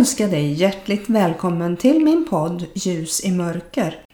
[0.00, 4.04] Jag önska dig hjärtligt välkommen till min podd Ljus i mörker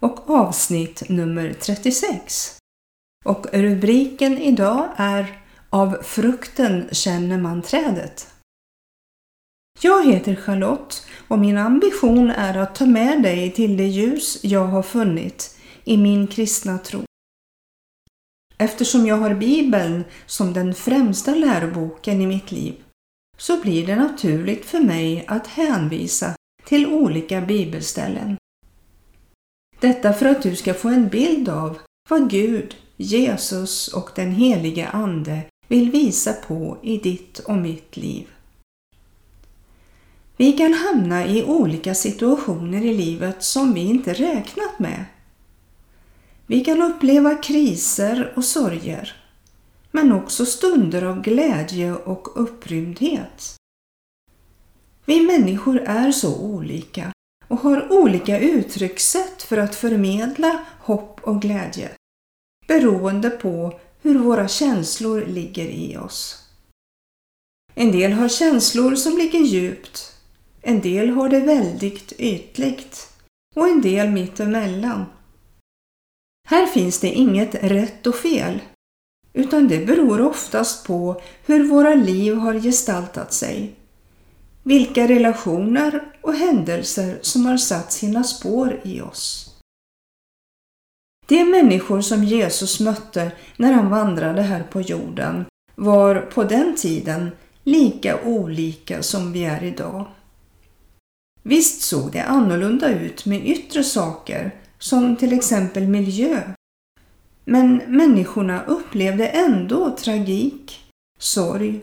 [0.00, 2.58] och avsnitt nummer 36.
[3.24, 8.28] Och rubriken idag är Av frukten känner man trädet.
[9.80, 14.66] Jag heter Charlotte och min ambition är att ta med dig till det ljus jag
[14.66, 17.02] har funnit i min kristna tro.
[18.58, 22.74] Eftersom jag har Bibeln som den främsta läroboken i mitt liv
[23.40, 28.36] så blir det naturligt för mig att hänvisa till olika bibelställen.
[29.80, 34.88] Detta för att du ska få en bild av vad Gud, Jesus och den helige
[34.88, 38.26] Ande vill visa på i ditt och mitt liv.
[40.36, 45.04] Vi kan hamna i olika situationer i livet som vi inte räknat med.
[46.46, 49.19] Vi kan uppleva kriser och sorger
[49.90, 53.56] men också stunder av glädje och upprymdhet.
[55.04, 57.12] Vi människor är så olika
[57.48, 61.90] och har olika uttryckssätt för att förmedla hopp och glädje
[62.70, 66.48] beroende på hur våra känslor ligger i oss.
[67.74, 70.16] En del har känslor som ligger djupt,
[70.62, 73.12] en del har det väldigt ytligt
[73.56, 75.04] och en del mittemellan.
[76.48, 78.60] Här finns det inget rätt och fel
[79.32, 83.74] utan det beror oftast på hur våra liv har gestaltat sig.
[84.62, 89.46] Vilka relationer och händelser som har satt sina spår i oss.
[91.26, 97.30] De människor som Jesus mötte när han vandrade här på jorden var på den tiden
[97.64, 100.06] lika olika som vi är idag.
[101.42, 106.42] Visst såg det annorlunda ut med yttre saker som till exempel miljö
[107.50, 110.80] men människorna upplevde ändå tragik,
[111.18, 111.80] sorg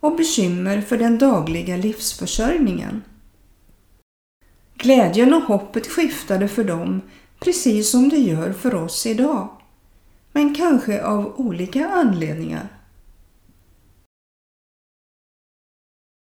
[0.00, 3.02] och bekymmer för den dagliga livsförsörjningen.
[4.74, 7.00] Glädjen och hoppet skiftade för dem
[7.38, 9.48] precis som det gör för oss idag,
[10.32, 12.68] men kanske av olika anledningar.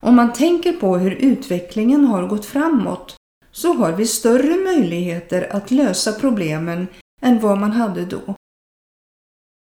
[0.04, 3.16] Om man tänker på hur utvecklingen har gått framåt
[3.52, 6.88] så har vi större möjligheter att lösa problemen
[7.22, 8.36] än vad man hade då.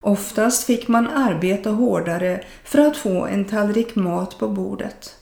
[0.06, 5.18] Oftast fick man arbeta hårdare för att få en tallrik mat på bordet.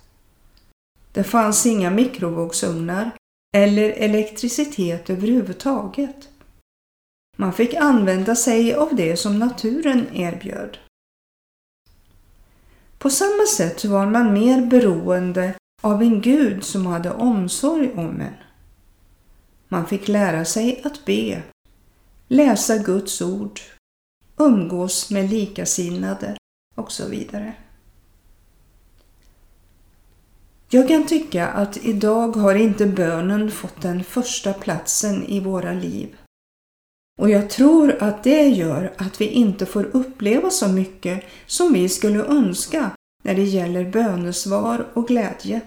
[1.12, 3.10] Det fanns inga mikrovågsugnar
[3.56, 6.28] eller elektricitet överhuvudtaget.
[7.36, 10.78] Man fick använda sig av det som naturen erbjöd.
[12.98, 18.34] På samma sätt var man mer beroende av en gud som hade omsorg om en.
[19.68, 21.42] Man fick lära sig att be,
[22.28, 23.60] läsa Guds ord
[24.36, 26.36] umgås med likasinnade
[26.74, 27.54] och så vidare.
[30.70, 36.16] Jag kan tycka att idag har inte bönen fått den första platsen i våra liv.
[37.20, 41.88] Och jag tror att det gör att vi inte får uppleva så mycket som vi
[41.88, 42.90] skulle önska
[43.22, 45.60] när det gäller bönesvar och glädje.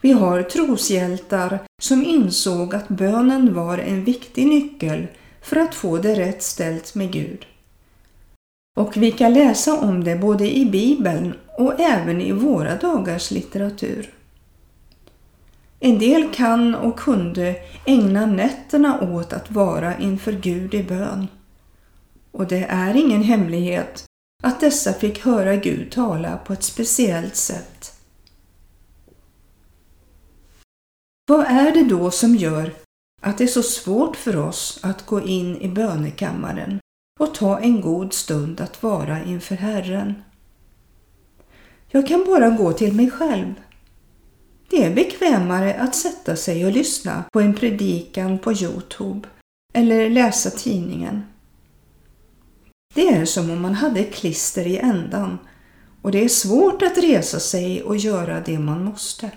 [0.00, 5.06] Vi har troshjältar som insåg att bönen var en viktig nyckel
[5.40, 7.46] för att få det rätt ställt med Gud.
[8.76, 14.14] Och vi kan läsa om det både i Bibeln och även i våra dagars litteratur.
[15.80, 21.28] En del kan och kunde ägna nätterna åt att vara inför Gud i bön.
[22.30, 24.04] Och det är ingen hemlighet
[24.42, 27.94] att dessa fick höra Gud tala på ett speciellt sätt.
[31.26, 32.72] Vad är det då som gör
[33.28, 36.80] att det är så svårt för oss att gå in i bönekammaren
[37.20, 40.14] och ta en god stund att vara inför Herren.
[41.88, 43.54] Jag kan bara gå till mig själv.
[44.70, 49.28] Det är bekvämare att sätta sig och lyssna på en predikan på Youtube
[49.74, 51.22] eller läsa tidningen.
[52.94, 55.38] Det är som om man hade klister i ändan
[56.02, 59.30] och det är svårt att resa sig och göra det man måste.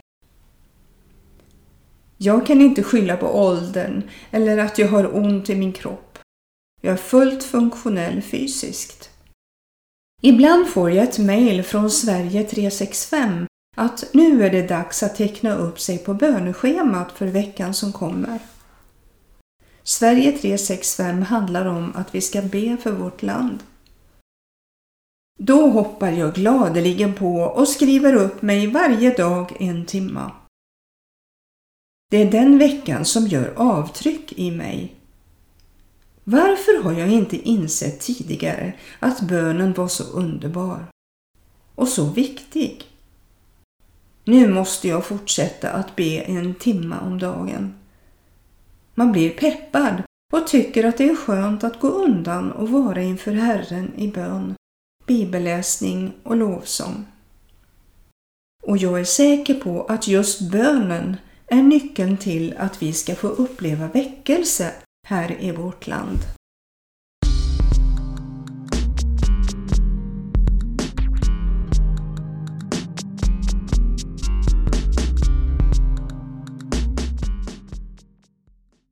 [2.23, 6.19] Jag kan inte skylla på åldern eller att jag har ont i min kropp.
[6.81, 9.09] Jag är fullt funktionell fysiskt.
[10.21, 13.45] Ibland får jag ett mejl från Sverige 365
[13.77, 18.39] att nu är det dags att teckna upp sig på böneschemat för veckan som kommer.
[19.83, 23.63] Sverige 365 handlar om att vi ska be för vårt land.
[25.39, 30.31] Då hoppar jag gladeligen på och skriver upp mig varje dag en timma.
[32.11, 34.95] Det är den veckan som gör avtryck i mig.
[36.23, 40.85] Varför har jag inte insett tidigare att bönen var så underbar
[41.75, 42.83] och så viktig?
[44.23, 47.73] Nu måste jag fortsätta att be en timme om dagen.
[48.95, 50.03] Man blir peppad
[50.33, 54.55] och tycker att det är skönt att gå undan och vara inför Herren i bön,
[55.07, 57.05] bibelläsning och lovsång.
[58.63, 61.17] Och jag är säker på att just bönen
[61.51, 64.71] är nyckeln till att vi ska få uppleva väckelse
[65.07, 66.17] här i vårt land.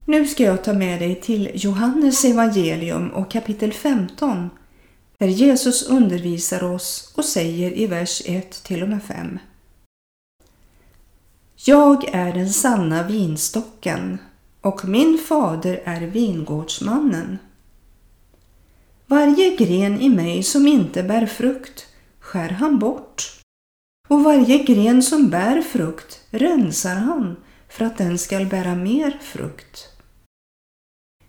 [0.06, 4.50] Nu ska jag ta med dig till Johannes evangelium och kapitel 15
[5.18, 9.40] där Jesus undervisar oss och säger i vers 1 till och med 5.
[11.70, 14.18] Jag är den sanna vinstocken
[14.62, 17.38] och min fader är vingårdsmannen.
[19.06, 21.86] Varje gren i mig som inte bär frukt
[22.20, 23.42] skär han bort
[24.08, 27.36] och varje gren som bär frukt rensar han
[27.68, 29.88] för att den skall bära mer frukt.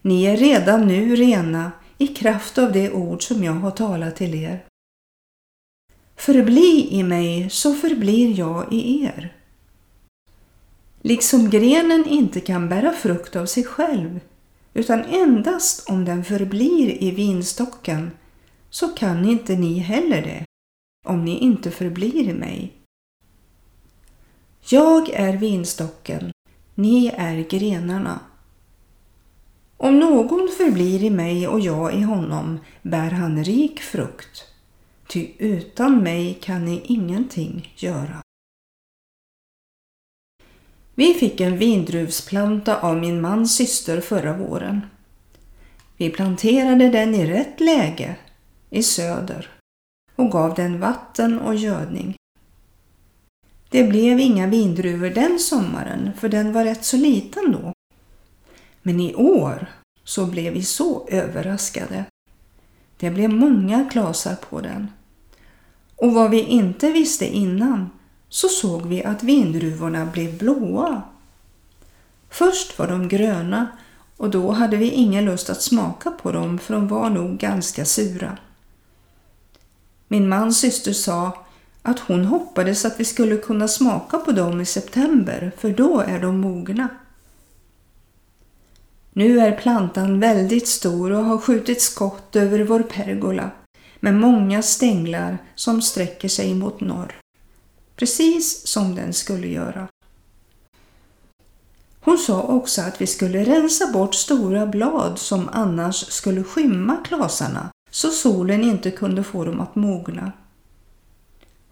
[0.02, 4.34] Ni är redan nu rena i kraft av det ord som jag har talat till
[4.34, 4.64] er.
[6.16, 9.36] Förbli i mig så förblir jag i er.
[11.02, 14.20] Liksom grenen inte kan bära frukt av sig själv
[14.74, 18.10] utan endast om den förblir i vinstocken
[18.70, 20.44] så kan inte ni heller det
[21.06, 22.72] om ni inte förblir i mig.
[24.68, 26.32] Jag är vinstocken,
[26.74, 28.20] ni är grenarna.
[29.76, 34.44] Om någon förblir i mig och jag i honom bär han rik frukt,
[35.08, 38.22] ty utan mig kan ni ingenting göra.
[41.00, 44.80] Vi fick en vindruvsplanta av min mans syster förra våren.
[45.96, 48.16] Vi planterade den i rätt läge,
[48.70, 49.50] i söder,
[50.16, 52.14] och gav den vatten och gödning.
[53.70, 57.72] Det blev inga vindruvor den sommaren för den var rätt så liten då
[58.82, 59.66] men i år
[60.04, 62.04] så blev vi så överraskade.
[62.96, 64.88] Det blev många klasar på den.
[65.96, 67.90] Och vad vi inte visste innan
[68.30, 71.02] så såg vi att vindruvorna blev blåa.
[72.28, 73.66] Först var de gröna
[74.16, 77.84] och då hade vi ingen lust att smaka på dem för de var nog ganska
[77.84, 78.38] sura.
[80.08, 81.44] Min mans syster sa
[81.82, 86.20] att hon hoppades att vi skulle kunna smaka på dem i september för då är
[86.20, 86.88] de mogna.
[89.12, 93.50] Nu är plantan väldigt stor och har skjutit skott över vår pergola
[94.00, 97.19] med många stänglar som sträcker sig mot norr.
[98.00, 99.88] Precis som den skulle göra.
[102.00, 107.70] Hon sa också att vi skulle rensa bort stora blad som annars skulle skymma klasarna
[107.90, 110.32] så solen inte kunde få dem att mogna.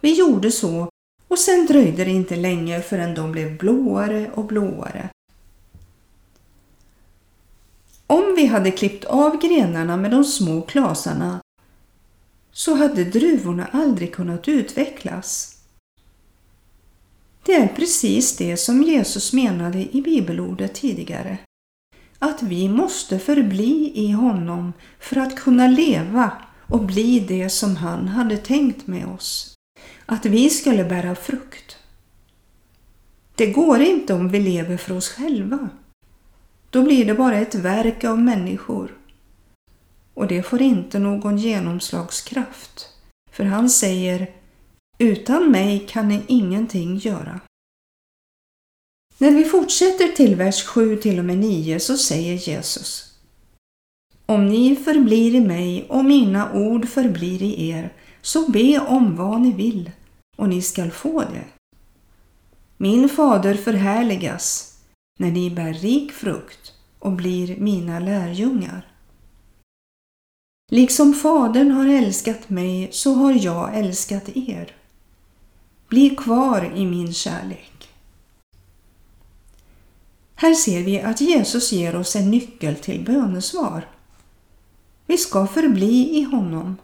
[0.01, 0.89] Vi gjorde så
[1.29, 5.09] och sen dröjde det inte länge förrän de blev blåare och blåare.
[8.07, 11.41] Om vi hade klippt av grenarna med de små klasarna
[12.53, 15.58] så hade druvorna aldrig kunnat utvecklas.
[17.49, 21.39] Det är precis det som Jesus menade i bibelordet tidigare.
[22.19, 26.33] Att vi måste förbli i honom för att kunna leva
[26.67, 29.55] och bli det som han hade tänkt med oss.
[30.07, 31.77] Att vi skulle bära frukt.
[33.35, 35.69] Det går inte om vi lever för oss själva.
[36.71, 38.97] Då blir det bara ett verk av människor.
[40.15, 42.89] Och det får inte någon genomslagskraft.
[43.31, 44.38] För han säger
[44.99, 47.41] utan mig kan ni ingenting göra.
[49.19, 53.15] När vi fortsätter till vers 7 till och med 9 så säger Jesus
[54.27, 59.41] Om ni förblir i mig och mina ord förblir i er så be om vad
[59.41, 59.91] ni vill
[60.37, 61.45] och ni skall få det.
[62.77, 64.79] Min fader förhärligas
[65.19, 68.87] när ni bär rik frukt och blir mina lärjungar.
[70.71, 74.78] Liksom Fadern har älskat mig så har jag älskat er.
[75.89, 77.89] Bli kvar i min kärlek.
[80.35, 83.89] Här ser vi att Jesus ger oss en nyckel till bönesvar.
[85.07, 86.77] Vi ska förbli i honom.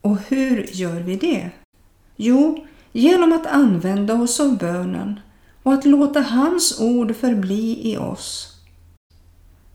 [0.00, 1.50] Och hur gör vi det?
[2.16, 5.20] Jo, genom att använda oss av bönen
[5.62, 8.56] och att låta hans ord förbli i oss.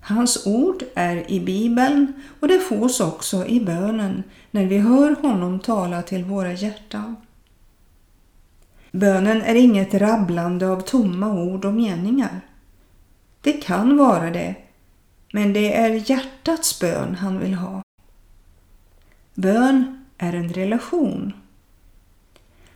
[0.01, 5.59] Hans ord är i Bibeln och det fås också i bönen när vi hör honom
[5.59, 7.15] tala till våra hjärtan.
[8.91, 12.41] Bönen är inget rabblande av tomma ord och meningar.
[13.41, 14.55] Det kan vara det,
[15.33, 17.81] men det är hjärtats bön han vill ha.
[19.33, 21.33] Bön är en relation.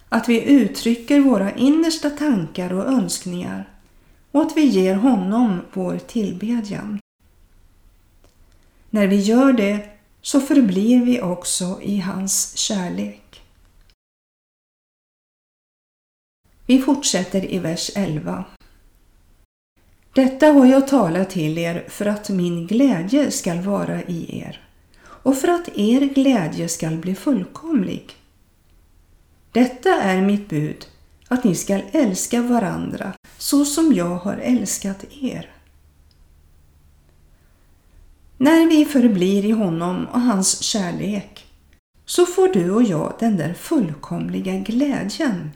[0.10, 3.70] att vi uttrycker våra innersta tankar och önskningar
[4.32, 7.00] och att vi ger honom vår tillbedjan.
[8.90, 9.90] När vi gör det
[10.22, 13.23] så förblir vi också i hans kärlek.
[16.74, 18.46] Vi fortsätter i vers 11.
[20.14, 24.62] Detta har jag talat till er för att min glädje skall vara i er
[25.00, 28.12] och för att er glädje skall bli fullkomlig.
[29.52, 30.86] Detta är mitt bud,
[31.28, 35.52] att ni skall älska varandra så som jag har älskat er.
[38.38, 41.46] När vi förblir i honom och hans kärlek
[42.06, 45.52] så får du och jag den där fullkomliga glädjen.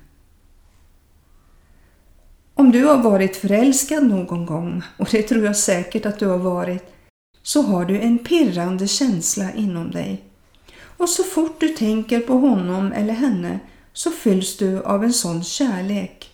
[2.60, 6.38] Om du har varit förälskad någon gång, och det tror jag säkert att du har
[6.38, 6.94] varit,
[7.44, 10.24] så har du en pirrande känsla inom dig.
[10.98, 13.60] Och så fort du tänker på honom eller henne
[13.94, 16.32] så fylls du av en sån kärlek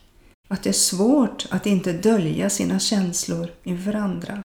[0.47, 4.43] att det är svårt att inte dölja sina känslor inför andra.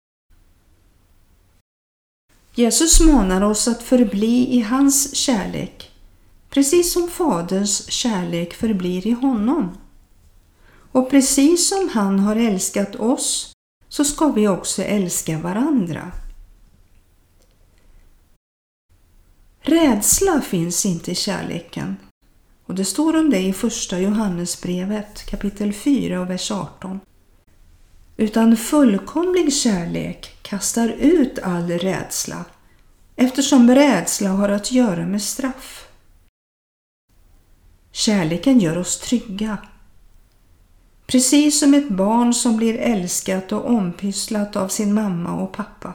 [2.55, 5.91] Jesus manar oss att förbli i hans kärlek,
[6.51, 9.77] precis som Faderns kärlek förblir i honom.
[10.97, 13.53] Och precis som han har älskat oss
[13.89, 16.13] så ska vi också älska varandra.
[19.61, 21.97] Rädsla finns inte i kärleken.
[22.67, 27.01] Och det står om det i första Johannesbrevet kapitel 4 och vers 18.
[28.17, 32.45] Utan fullkomlig kärlek kastar ut all rädsla
[33.17, 35.89] eftersom rädsla har att göra med straff.
[37.93, 39.59] Kärleken gör oss trygga.
[41.07, 45.93] Precis som ett barn som blir älskat och ompysslat av sin mamma och pappa.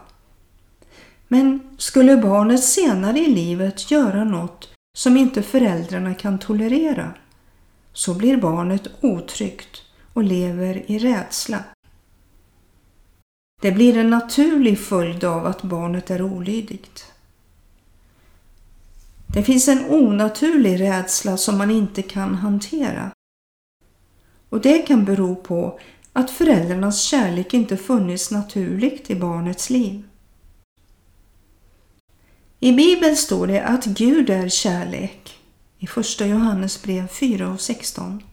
[1.27, 7.13] Men skulle barnet senare i livet göra något som inte föräldrarna kan tolerera
[7.93, 9.81] så blir barnet otryggt
[10.13, 11.63] och lever i rädsla.
[13.61, 17.05] Det blir en naturlig följd av att barnet är olydigt.
[19.27, 23.11] Det finns en onaturlig rädsla som man inte kan hantera.
[24.51, 25.79] Och det kan bero på
[26.13, 30.03] att föräldrarnas kärlek inte funnits naturligt i barnets liv.
[32.59, 35.39] I Bibeln står det att Gud är kärlek
[35.79, 38.23] i Första Johannesbrev 4 och 16.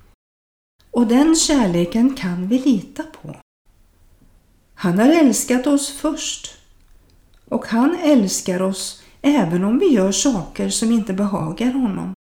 [0.91, 3.37] Och den kärleken kan vi lita på.
[4.75, 6.55] Han har älskat oss först
[7.45, 12.15] och han älskar oss även om vi gör saker som inte behagar honom.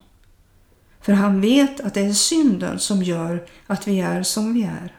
[1.05, 4.97] För han vet att det är synden som gör att vi är som vi är.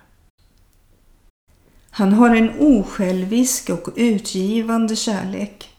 [1.90, 5.70] Han har en osjälvisk och utgivande kärlek.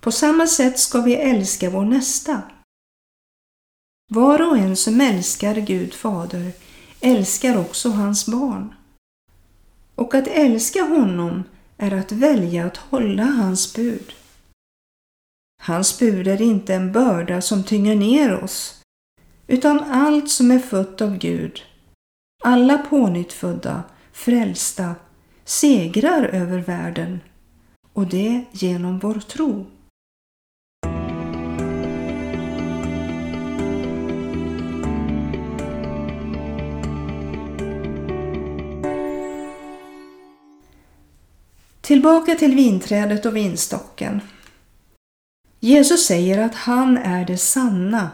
[0.00, 2.42] På samma sätt ska vi älska vår nästa.
[4.10, 6.52] Var och en som älskar Gud Fader
[7.00, 8.74] älskar också hans barn.
[9.94, 11.44] Och att älska honom
[11.76, 14.12] är att välja att hålla hans bud.
[15.64, 18.80] Hans bud är inte en börda som tynger ner oss,
[19.46, 21.62] utan allt som är fött av Gud,
[22.44, 24.94] alla pånyttfödda, frälsta,
[25.44, 27.20] segrar över världen
[27.92, 29.66] och det genom vår tro.
[41.80, 44.20] Tillbaka till vinträdet och vinstocken.
[45.64, 48.10] Jesus säger att han är det sanna,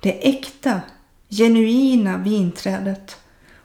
[0.00, 0.80] det äkta,
[1.28, 3.16] genuina vinträdet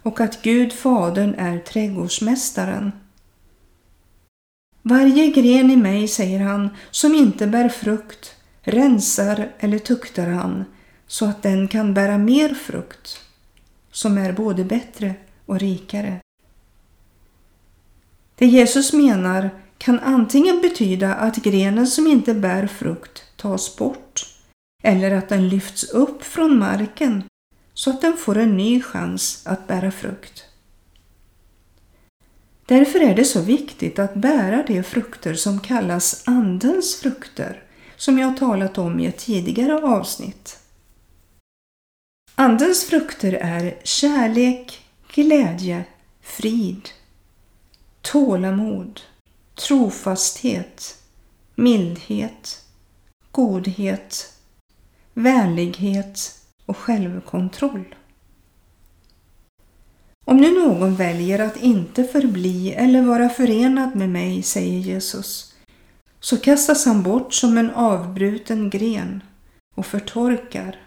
[0.03, 2.91] och att Gud Fadern är trädgårdsmästaren.
[4.81, 10.65] Varje gren i mig, säger han, som inte bär frukt rensar eller tuktar han
[11.07, 13.21] så att den kan bära mer frukt,
[13.91, 16.19] som är både bättre och rikare.
[18.35, 24.25] Det Jesus menar kan antingen betyda att grenen som inte bär frukt tas bort
[24.83, 27.23] eller att den lyfts upp från marken
[27.73, 30.43] så att den får en ny chans att bära frukt.
[32.65, 37.63] Därför är det så viktigt att bära de frukter som kallas Andens frukter,
[37.95, 40.59] som jag talat om i ett tidigare avsnitt.
[42.35, 45.85] Andens frukter är kärlek, glädje,
[46.21, 46.89] frid,
[48.01, 49.01] tålamod,
[49.55, 50.97] trofasthet,
[51.55, 52.61] mildhet,
[53.31, 54.33] godhet,
[55.13, 57.95] vänlighet och självkontroll.
[60.25, 65.55] Om nu någon väljer att inte förbli eller vara förenad med mig, säger Jesus,
[66.19, 69.23] så kastas han bort som en avbruten gren
[69.75, 70.79] och förtorkar.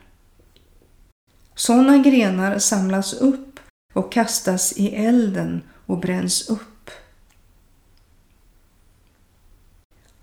[1.54, 3.60] Sådana grenar samlas upp
[3.94, 6.77] och kastas i elden och bränns upp.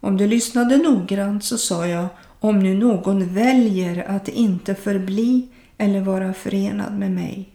[0.05, 2.07] Om du lyssnade noggrant så sa jag
[2.39, 5.47] om nu någon väljer att inte förbli
[5.77, 7.50] eller vara förenad med mig.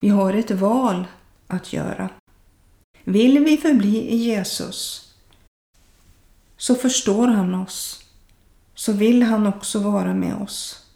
[0.00, 1.06] Vi har ett val
[1.46, 2.08] att göra.
[3.04, 5.12] Vill vi förbli i Jesus
[6.56, 8.04] så förstår han oss,
[8.74, 10.86] så vill han också vara med oss.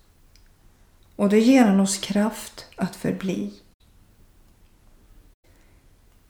[1.17, 3.53] Och det ger han oss kraft att förbli.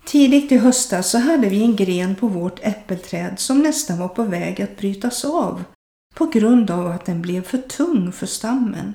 [0.06, 4.22] Tidigt i höstas så hade vi en gren på vårt äppelträd som nästan var på
[4.22, 5.64] väg att brytas av
[6.14, 8.94] på grund av att den blev för tung för stammen.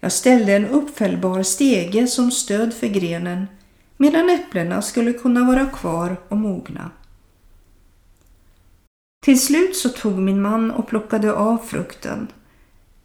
[0.00, 3.46] Jag ställde en uppfällbar stege som stöd för grenen
[3.96, 6.90] medan äpplena skulle kunna vara kvar och mogna.
[9.24, 12.28] Till slut så tog min man och plockade av frukten.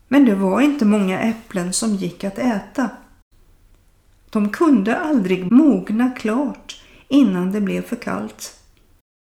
[0.08, 2.90] Men det var inte många äpplen som gick att äta.
[4.38, 8.60] De kunde aldrig mogna klart innan det blev för kallt.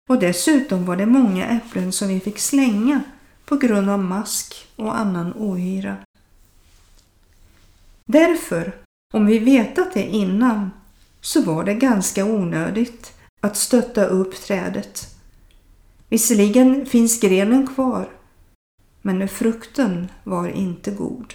[0.09, 3.01] Och dessutom var det många äpplen som vi fick slänga
[3.45, 5.97] på grund av mask och annan ohyra.
[8.05, 8.75] Därför,
[9.13, 10.71] om vi vetat det innan,
[11.21, 15.15] så var det ganska onödigt att stötta upp trädet.
[16.09, 18.09] Visserligen finns grenen kvar,
[19.01, 21.33] men frukten var inte god.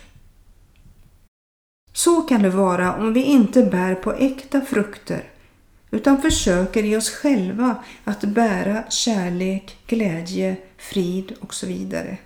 [1.97, 5.25] Så kan det vara om vi inte bär på äkta frukter
[5.91, 12.19] utan försöker i oss själva att bära kärlek, glädje, frid och så vidare.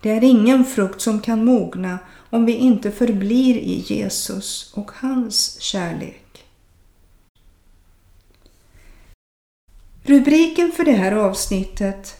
[0.00, 1.98] Det är ingen frukt som kan mogna
[2.30, 6.44] om vi inte förblir i Jesus och hans kärlek.
[10.02, 12.14] Rubriken för det här avsnittet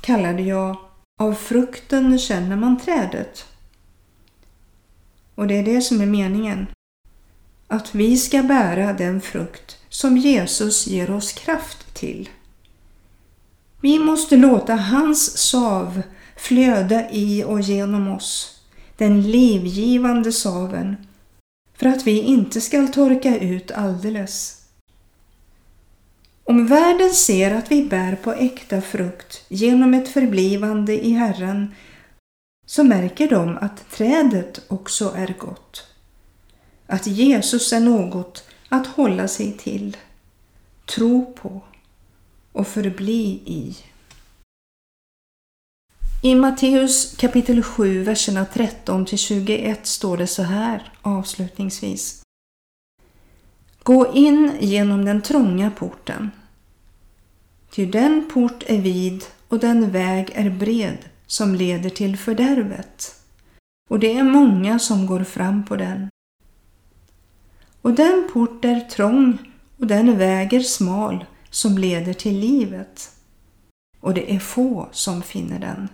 [0.00, 0.76] kallade jag
[1.20, 3.51] Av frukten känner man trädet.
[5.42, 6.66] Och det är det som är meningen.
[7.68, 12.28] Att vi ska bära den frukt som Jesus ger oss kraft till.
[13.80, 16.02] Vi måste låta hans sav
[16.36, 18.60] flöda i och genom oss,
[18.96, 20.96] den livgivande saven,
[21.76, 24.62] för att vi inte skall torka ut alldeles.
[26.44, 31.74] Om världen ser att vi bär på äkta frukt genom ett förblivande i Herren
[32.66, 35.86] så märker de att trädet också är gott.
[36.86, 39.96] Att Jesus är något att hålla sig till,
[40.86, 41.62] tro på
[42.52, 43.76] och förbli i.
[46.22, 52.22] I Matteus kapitel 7, verserna 13 till 21 står det så här avslutningsvis.
[53.82, 56.30] Gå in genom den trånga porten.
[57.70, 60.98] Ty den port är vid och den väg är bred
[61.32, 63.14] som leder till fördärvet.
[63.90, 66.08] Och det är många som går fram på den.
[67.82, 69.38] Och den port är trång
[69.78, 73.10] och den väg är smal som leder till livet.
[74.00, 75.88] Och det är få som finner den.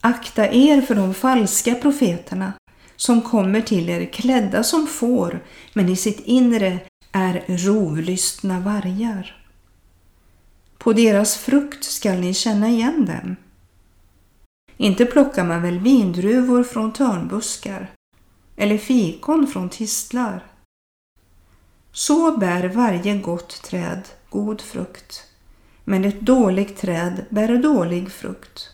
[0.00, 2.52] Akta er för de falska profeterna
[2.96, 6.78] som kommer till er klädda som får men i sitt inre
[7.12, 9.41] är rovlystna vargar.
[10.82, 13.36] På deras frukt skall ni känna igen dem.
[14.76, 17.90] Inte plockar man väl vindruvor från törnbuskar
[18.56, 20.46] eller fikon från tistlar.
[21.92, 25.22] Så bär varje gott träd god frukt,
[25.84, 28.70] men ett dåligt träd bär dålig frukt.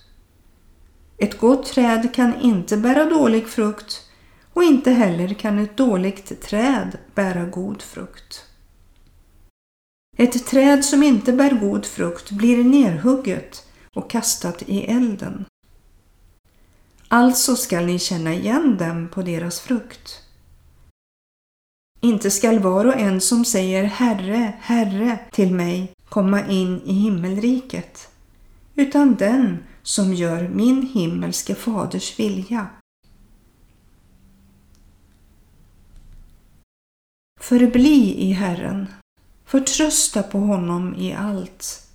[1.18, 4.10] Ett gott träd kan inte bära dålig frukt
[4.52, 8.47] och inte heller kan ett dåligt träd bära god frukt.
[10.20, 15.44] Ett träd som inte bär god frukt blir nerhugget och kastat i elden.
[17.08, 20.22] Alltså skall ni känna igen dem på deras frukt.
[22.00, 28.08] Inte skall var och en som säger Herre, Herre till mig komma in i himmelriket,
[28.74, 32.66] utan den som gör min himmelske faders vilja.
[37.40, 38.86] Förbli i Herren,
[39.48, 41.86] förtrösta på honom i allt.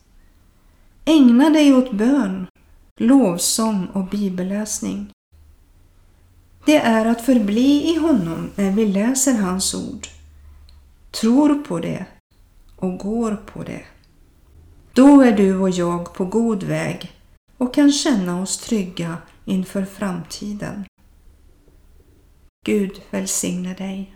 [1.05, 2.47] Ägna dig åt bön,
[2.99, 5.11] lovsång och bibelläsning.
[6.65, 10.07] Det är att förbli i honom när vi läser hans ord,
[11.11, 12.05] tror på det
[12.75, 13.81] och går på det.
[14.93, 17.11] Då är du och jag på god väg
[17.57, 20.85] och kan känna oss trygga inför framtiden.
[22.65, 24.15] Gud välsigne dig.